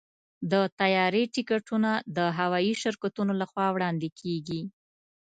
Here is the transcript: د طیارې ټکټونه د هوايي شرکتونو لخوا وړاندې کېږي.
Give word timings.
د 0.51 0.53
طیارې 0.79 1.23
ټکټونه 1.33 1.91
د 2.17 2.19
هوايي 2.37 2.73
شرکتونو 2.81 3.31
لخوا 3.41 3.67
وړاندې 3.71 4.09
کېږي. 4.19 4.61